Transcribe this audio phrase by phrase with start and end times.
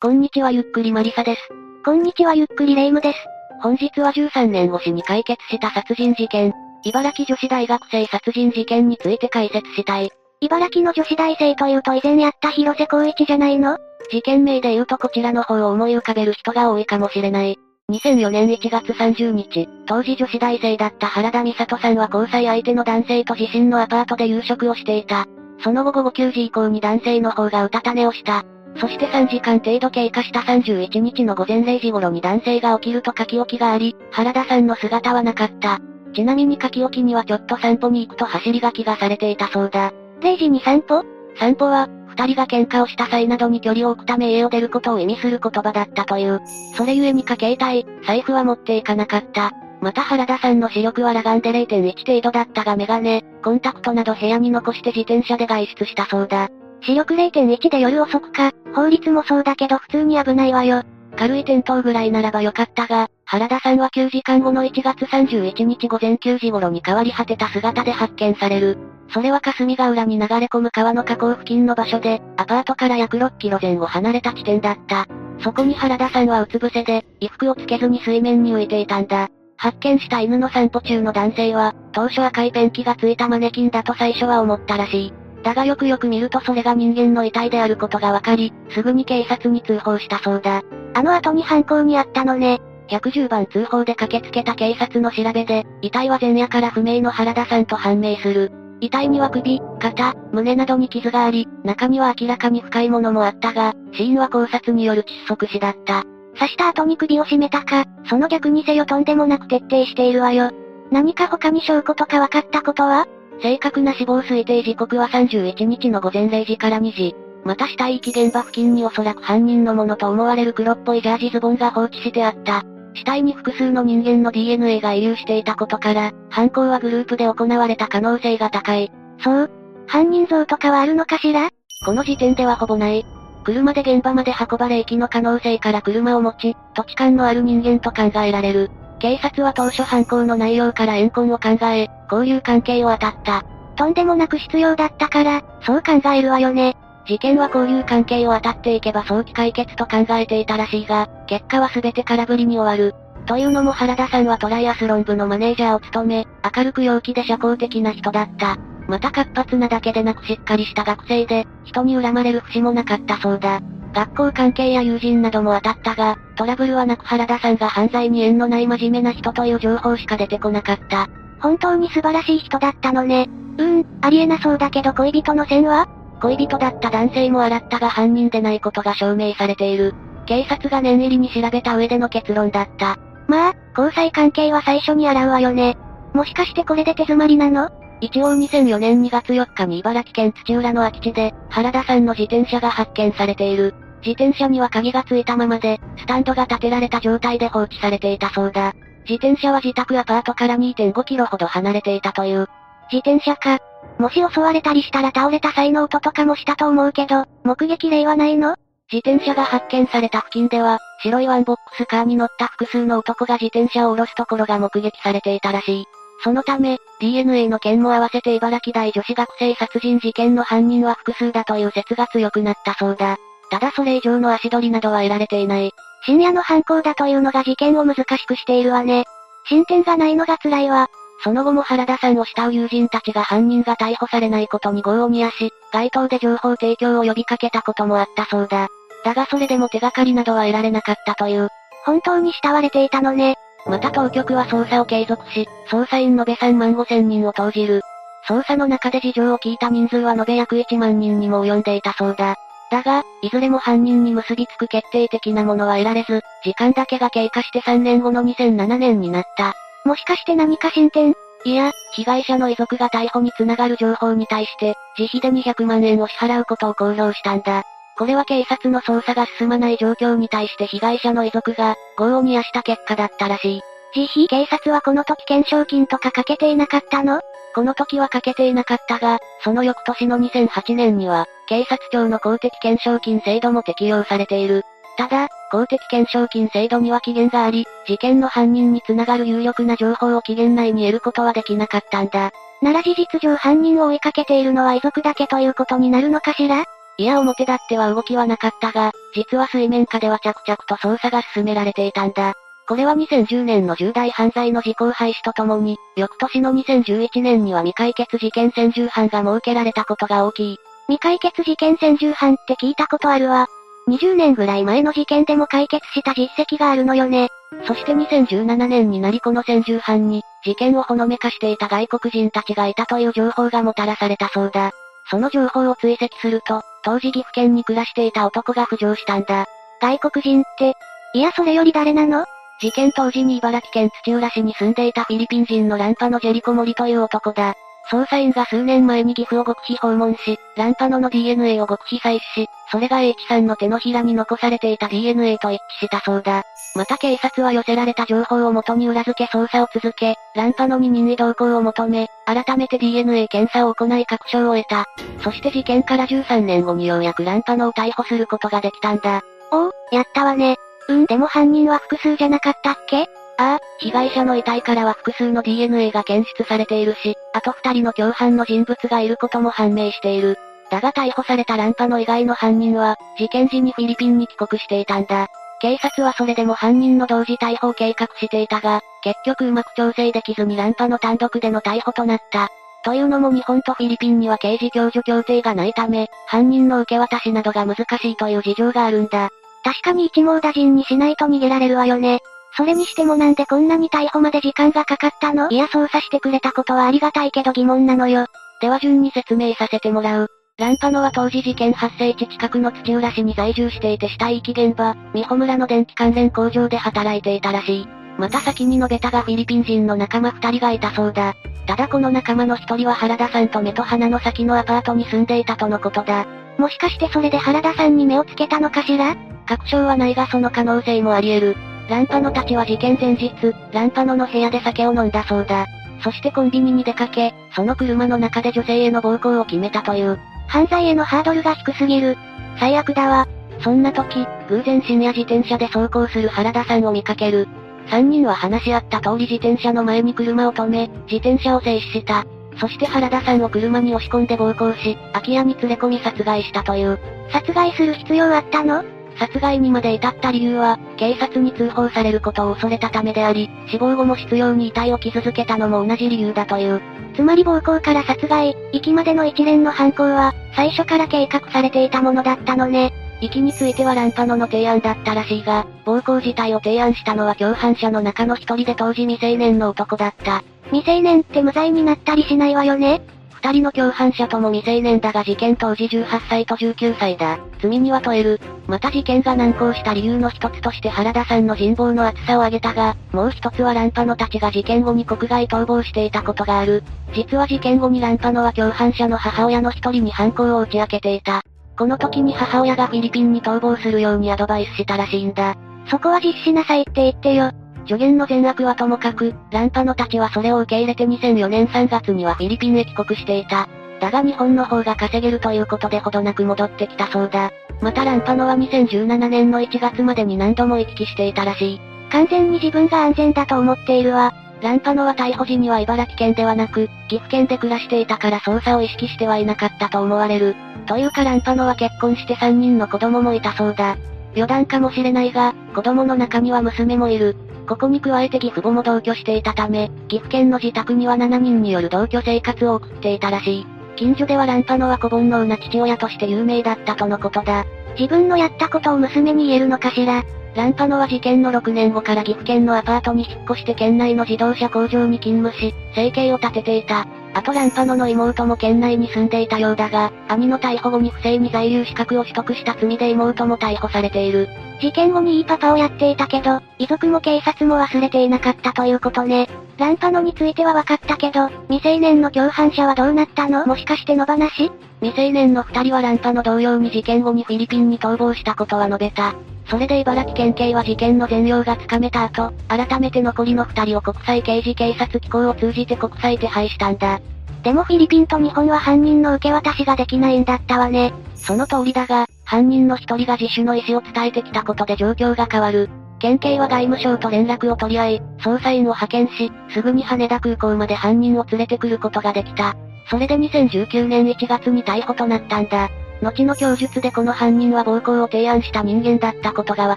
[0.00, 1.40] こんにちはゆっくりマリサです。
[1.84, 3.18] こんにちはゆっくりレイムです。
[3.60, 6.52] 本日は13年越しに解決した殺人事件、
[6.84, 10.12] 茨城女子大学生殺人事件について解説したい。
[10.40, 13.76] 茨城の女子大生というと以前やった広瀬光一じゃないの？
[14.12, 17.58] 事件名で言うとこちらの方を思い浮かべる人が多いかもしれない。
[17.90, 25.26] 2004年1月30日、当時女子大生だった原田美里さんは交際相手の男性と自身のアパートで夕食をしていた。
[25.64, 28.44] その後午後9時以降に男性の方がうたた寝をした。
[28.76, 35.80] そして3時間程度経過した31日の午前0時頃に男性が起きると書き置きがあり、原田さんの姿はなかった。
[36.14, 39.92] ちなみに書き置きにはちょっと散歩に行くと走り書きがされていたそうだ。
[40.20, 41.04] 0時に散歩？
[41.36, 46.40] 散歩は、二人が喧嘩をした際などに距離を置くため家を出ることを意味する言葉だったという。
[46.76, 49.52] それゆえにか携帯、財布は持っていかなかった。
[49.80, 56.48] また原田さんの視力は裸眼で0.1程度だったがメガネ、コンタクトなど部屋に残して自転車で外出したそうだ。
[56.82, 60.82] 視力0.1で夜遅くか、法律もそうだけど普通に危ないわよ。
[61.16, 68.78] 軽い転倒ぐらいならばよかったが、原田さんは9時間後の1月31日午前9時頃に変わり果てた姿で発見される。
[69.12, 75.06] それは霞ヶ浦に流れ込む川の河口付近の場所で、アパートから約6キロ前後離れた地点だった。
[75.40, 79.28] そこに原田さんはうつ伏せで、衣服をつけずに水面に浮いていたんだ。
[79.56, 85.12] 発見した犬の散歩中の男性は、当初赤いペンキがついたマネキンだと最初は思ったらしい。
[85.42, 90.62] だがよくよく見るとそれが人間の遺体であることがわかり、すぐに警察に通報したそうだ。
[90.94, 92.60] あの後に犯行にあったのね。
[92.88, 98.50] 110番通報で駆けつけた警察の調べで、遺体は前夜から不明の原田さんと判明する。
[98.80, 106.04] 遺体には首、肩、胸などに傷があり、中には明らかに深いものもあったが、死因は考察による窒息死だった。
[106.34, 110.50] 刺した後に首を絞めたか、その逆にせよとんでもなく徹底しているわよ。
[110.90, 113.06] 何か他に証拠とか分かったことは？
[113.40, 117.14] 正確な死亡推定時刻は31日の午前0時から2時。
[117.44, 122.64] また死体遺棄現場付近におそらく犯人のものと思われる黒っぽいジャージズボンが放置してあった。
[122.94, 128.90] 死体に複数の人間の DNA が遺留していたことから、犯行はグループで行われた可能性が高い。
[129.22, 129.50] そう
[129.86, 131.50] 犯人像とかはあるのかしら？
[131.84, 133.04] この時点ではほぼない。
[133.44, 138.70] 車で現場まで運ばれ駅の可能性から車を持ち、土地勘のある人間と考えられる。
[138.98, 143.44] 警察は当初犯行の内容から怨恨を考え、交友関係を当たった。
[143.76, 146.76] とんでもなく必要だったから、そう考えるわよね。
[147.06, 152.94] 事件は交友関係を当たっていけば早期解決と考えていたらしいが、結果は全て空振りに終わる。
[153.26, 156.26] というのも原田さんはトライアスロン部のマネージャーを務め、
[156.56, 158.56] 明るく陽気で社交的な人だった。
[158.88, 163.60] また活発なだけでなくしっかりした学生で、人に恨まれる節もなかったそうだ。
[163.94, 171.08] 学校関係や友人なども当たったが、トラブルはなく原田さんが犯罪に縁のない真面目な人という情報しか出てこなかった。
[171.40, 173.28] 本当に素晴らしい人だったのね。
[173.58, 175.88] うーん、ありえなそうだけど恋人の線は？
[176.20, 179.94] 恋人だった男性も洗ったが犯人でないことが証明されている。
[180.26, 182.98] 警察が念入りに調べた上での結論だった。
[183.28, 185.76] まあ、交際関係は最初に洗うわよね。
[186.12, 187.70] もしかしてこれで手詰まりなの？
[188.00, 193.74] 一応2004年2月4日に茨城県土浦の空き地で、原田さんの自転車が発見されている。
[194.00, 198.74] 自転車には鍵がついたままで、スタンドが立てられた状態で放置されていたそうだ。
[199.08, 202.46] 自転車は自宅アパートから2.5キロほど離れていたという。
[202.92, 203.58] 自転車か。
[203.98, 208.56] もし襲われたりしたら倒れた際の音とかもしたと思うけど、目撃例はないの？
[208.92, 215.84] 自転車が発見された付近では、白いワンボックスカーに乗った複数の男が自転車を下ろすところが目撃されていたらしい。
[216.22, 223.16] そのため、DNA の件も合わせて茨城大女子学生殺人事件の犯人は複数だという説が強くなったそうだ。
[223.50, 225.72] ただそれ以上の足取りなどは得られていない。
[226.04, 229.04] 深夜の犯行だというのが事件を難しくしているわね。
[229.48, 230.88] 進展がないのが辛いわ。
[231.22, 238.68] その後も原田さんを慕う友人たちが犯人が逮捕されないことに業を煮やし、街頭で情報提供を呼びかけたこともあったそうだ。
[239.04, 241.48] だがそれでも手がかりなどは得られなかったという。
[241.84, 243.36] 本当に慕われていたのね。
[243.68, 247.82] また当局は捜査を継続し、捜査員延べ3万5千人を投じる。
[248.26, 252.36] 捜査の中で事情を聞いた人数は延べ約1万人にも及んでいたそうだ。
[252.70, 259.54] だが、いずれも犯人に結びつく決定的なものは得られず、時間だけが経過して3年後の2007年になった。
[259.84, 261.14] もしかして何か進展？
[261.44, 267.64] いや、被害者の遺族が逮捕につながる情報に対して、自費で200万円を支払うことを公表したんだ。
[267.98, 273.62] これは警察の捜査が進まない状況に対して被害者の遺族が、業を煮やした結果だったらしい。
[273.96, 277.20] 自費警察はこの時懸賞金とかかけていなかったの？
[277.54, 284.62] この時はかけていなかったが、その翌年の2008年には、警察庁の公的懸賞金制度も適用されている。
[284.96, 292.30] ただ、公的懸賞金制度には期限があり、事件の犯人につながる有力な情報を期限内に得ることはできなかったんだ。
[292.62, 296.64] なら事実上犯人を追いかけているのは遺族だけということになるのかしら？
[297.00, 302.34] いや表立っては動きはなかったが、実は水面下では着々と捜査が進められていたんだ。
[302.66, 310.58] これは2010年の重大犯罪の時効廃止とともに、翌年の2011年には未解決事件専従班が設けられたことが大きい。
[310.88, 313.46] 未解決事件専従班って聞いたことあるわ。
[313.88, 317.28] 20年ぐらい前の事件でも解決した実績があるのよね。
[317.66, 324.72] そして2017年になりこの専従班に、事件をほのめかしていた外国人たちがいたという情報がもたらされたそうだ。
[325.10, 329.44] その情報を追跡すると、当時岐阜県に暮らしていた男が浮上したんだ。
[329.82, 330.72] 外国人って、
[331.12, 332.24] いやそれより誰なの？
[332.62, 337.56] 事件当時に茨城県土浦市に住んでいたフィリピン人のランパのジェリコモリという男だ。
[337.90, 346.42] 捜査員が数年前に岐阜を極秘訪問し、ランパノの DNA を極秘採取し、それが H さんの手のひらに残されていた DNA と一致したそうだ。
[346.74, 354.84] また警察は寄せられた情報をもとに裏付け捜査を続け、ランパノに任意同行を求め、改めて DNA 検査を行い確証を得た。
[355.22, 359.22] そして事件から13年後にようやくランパノを逮捕することができたんだ。
[359.50, 360.56] おお、やったわね。
[360.88, 363.08] うん、でも犯人は複数じゃなかったっけ？
[363.38, 370.36] ああ、被害者の遺体からは複数の DNA が検出されているし、あと二人の共犯の人物がいることも判明している。
[370.70, 375.28] だが逮捕されたランパの以外の犯人は、事件時にフィリピンに帰国していたんだ。
[375.60, 382.48] 警察はそれでも犯人の同時逮捕を計画していたが、結局うまく調整できずにランパの単独での逮捕となった。
[382.84, 389.30] というのも日本とフィリピンには刑事共助協定がないため、犯人の受け渡しなどが難しいという事情があるんだ。
[389.64, 392.20] 確かに一網打尽にしないと逃げられるわよね。
[392.56, 395.48] それにしてもなんでこんなに逮捕まで時間がかかったの？
[395.50, 398.26] いや捜査してくれたことはありがたいけど疑問なのよ。
[398.60, 400.28] では順に説明させてもらう。
[400.58, 407.88] ランパノは当時事件発生地近くの土浦市に在住していて死体遺棄現場、美穂村の電気関連工場で働いていたらしい。
[408.18, 411.34] また先に述べたがフィリピン人の仲間二人がいたそうだ。
[411.68, 416.26] ただこの仲間の一人は原田さんと目と鼻の先のアパートに住んでいたとのことだ。
[416.58, 419.14] もしかしてそれで原田さんに目をつけたのかしら？
[419.46, 421.56] 確証はないがその可能性もあり得る。
[421.88, 423.32] ランパノたちは事件前日、
[423.72, 425.66] ランパノの部屋で酒を飲んだそうだ。
[426.02, 430.18] そしてコンビニに出かけ、その車の中で女性への暴行を決めたという。
[430.46, 432.16] 犯罪へのハードルが低すぎる。
[432.60, 433.26] 最悪だわ。
[433.60, 437.48] そんな時、偶然深夜自転車で走行する原田さんを見かける。
[437.90, 442.26] 三人は話し合った通り自転車の前に車を止め、自転車を静止した。
[442.60, 446.98] そして原田さんを車に押し込んで暴行し、空き家に連れ込み殺害したという。
[447.32, 448.84] 殺害する必要あったの？
[449.18, 456.80] 殺害にまで至った理由は、警察に通報されることを恐れたためであり、死亡後も執拗に遺体を傷付けたのも同じ理由だという。
[457.14, 462.92] つまり暴行から殺害、遺棄までの一連の犯行は、最初から計画されていたものだったのね。
[463.20, 470.44] 遺棄についてはランパノの提案だったらしいが、暴行自体を提案したのは共犯者の中の一人で当時未成年の男だった。
[470.70, 473.00] 未成年って無罪になったりしないわよね
[473.40, 477.38] 二人の共犯者とも未成年だが事件当時18歳と19歳だ。
[477.62, 478.40] 罪には問える。
[478.66, 486.82] また事件が難航した理由の一つとして原田さんの人望の厚さを挙げたが、もう一つはランパノたちが事件後に国外逃亡していたことがある。
[487.14, 491.42] 実は事件後にランパノは共犯者の母親の一人に犯行を打ち明けていた。
[491.78, 495.56] この時に母親がフィリピンに逃亡するようにアドバイスしたらしいんだ。
[495.88, 497.52] そこは実施なさいって言ってよ。
[497.88, 503.66] 助言の善悪はともかく、ランパノたちはそれを受け入れて2004年3月にはフィリピンへ帰国していた。
[503.98, 507.50] だが日本の方が稼げるということでほどなく戻ってきたそうだ。
[507.80, 511.80] またランパノは2017年の1月までに何度も行き来していたらしい。
[512.10, 514.34] 完全に自分が安全だと思っているわ。
[514.60, 520.56] ランパノは逮捕時には茨城県ではなく、岐阜県で暮らしていたから捜査を意識してはいなかったと思われる。
[520.86, 523.96] というかランパノは結婚して3人の子供もいたそうだ。
[524.34, 527.36] 余談かもしれないが、子供の中には娘もいる。
[527.68, 533.66] ここに加えて義父母も同居していたため、岐阜県の自宅には7人による同居生活を送っていたらしい。
[533.96, 537.66] 近所ではランパノは子煩悩な父親として有名だったとのことだ。
[537.98, 540.24] 自分のやったことを娘に言えるのかしら。
[540.54, 547.06] ランパノは事件の6年後から岐阜県のアパートに引っ越して県内の自動車工場に勤務し、生計を立てていた。
[547.34, 554.48] あとランパノの妹も県内に住んでいたようだが、兄の逮捕後に不正に在留資格を取得した罪で妹も逮捕されている。
[554.80, 559.48] 事件後にいいパパをやっていたけど、遺族も警察も忘れていなかったということね。
[559.76, 563.66] ランパノについては分かったけど、未成年の共犯者はどうなったの？
[563.66, 564.72] もしかして野放し？
[565.00, 569.36] 未成年の二人はランパノ同様に事件後にフィリピンに逃亡したことは述べた。
[569.68, 577.20] それで茨城県警は事件の全容がつかめた後、改めて残りの二人を国際刑事警察機構を通じて国際手配したんだ。
[577.62, 581.12] でもフィリピンと日本は犯人の受け渡しができないんだったわね。
[581.34, 585.90] その通りだが、犯人の一人が自首の意思を伝えてきたことで状況が変わる。
[586.18, 592.74] 県警は外務省と連絡を取り合い、捜査員を派遣し、すぐに羽田空港まで犯人を連れてくることができた。
[593.10, 595.90] それで2019年1月に逮捕となったんだ。
[596.22, 599.96] 後の供述でこの犯人は暴行を提案した人間だったことがわ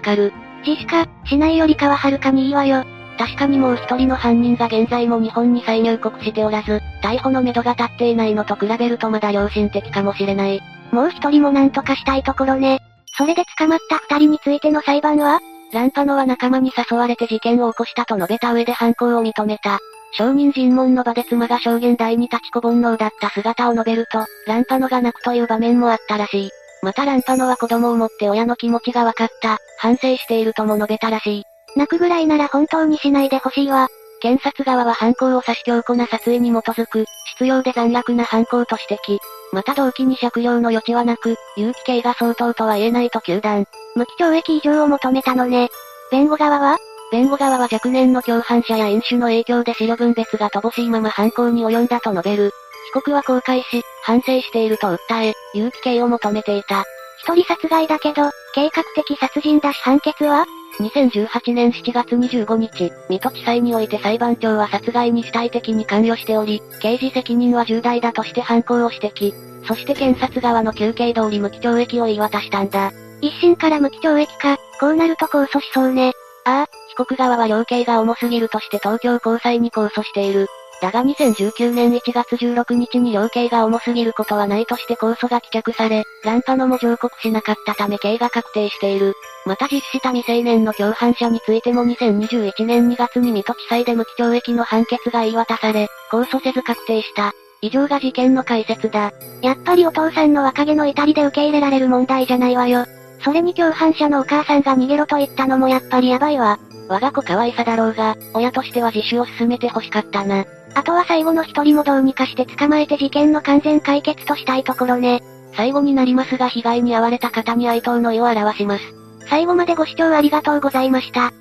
[0.00, 0.32] かる。
[0.66, 2.84] 自死か、しないよりかははるかにいいわよ。
[3.18, 10.60] 確かにもう一人の犯人が現在も日本に再入国しておらず、逮捕の目処が立っていないのと比べるとまだ良心的かもしれない。
[10.92, 12.80] もう一人も何とかしたいところね。
[13.16, 15.40] それで捕まった二人についての裁判は？
[15.72, 19.78] ランパノは仲間に誘われて事件を起こしたと述べた上で犯行を認めた。
[20.12, 26.50] 証人尋問の場で妻が証言台に立ちこ煩悩だった姿を述べると、ランパノが泣くという場面もあったらしい。
[26.82, 31.44] またランパノは子供を持って親の気持ちが分かった、反省しているとも述べたらしい。
[31.76, 33.88] 泣くぐらいなら本当にしないでほしいわ。
[34.20, 37.06] 検察側は犯行を指し強固な殺意に基づく、
[37.38, 39.18] 必要で残虐な犯行と指摘。
[39.52, 43.64] また動機に借用の余地はなく、有期刑が相当とは言えないと糾弾。
[43.96, 45.68] 無期懲役以上を求めたのね。
[46.10, 46.78] 弁護側は
[47.12, 52.52] 弁護側は若年の共犯者や飲酒の影響で資料分別が乏しいまま犯行に及んだと述べる。
[52.86, 56.84] 被告は後悔し、反省していると訴え、有期刑を求めていた。
[57.18, 60.46] 一人殺害だけど、計画的殺人だし判決は
[60.80, 69.34] ？2018年7月25日、水戸地裁において裁判長は殺害に主体的に関与しており、刑事責任は重大だとして犯行を指摘。
[69.66, 72.90] そして検察側の求刑通り無期懲役を言い渡したんだ。
[73.20, 76.14] 一審から無期懲役か、こうなると控訴しそうね。
[76.44, 80.48] ああ、被告側は量刑が重すぎるとして東京高裁に控訴している。
[80.82, 89.14] だが2019年1月16日に量刑が重すぎることはないとして控訴が棄却され、ランパノも上告しなかったため刑が確定している。
[89.46, 97.32] また実施した未成年の共犯者についても2021年2月に水戸地裁で無期懲役の判決が言い渡され、控訴せず確定した。
[97.60, 99.12] 以上が事件の解説だ。
[99.40, 102.86] やっぱりお父さんの若気の至りで受け入れられる問題じゃないわよ。
[103.24, 106.58] それに共犯者のお母さんが逃げろと言ったのもやっぱりやばいわ。
[106.88, 110.44] 我が子可愛さだろうが、親としては自首を進めて欲しかったな。
[110.74, 115.22] あとは最後の一人もどうにかして捕まえて事件の完全解決としたいところね。
[115.54, 118.84] 最後になりますが被害に遭われた方に哀悼の意を表します。
[119.28, 121.32] 最後までご視聴ありがとうございました。